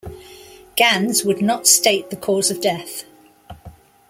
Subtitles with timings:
[0.75, 3.03] Gins would not state the cause of death.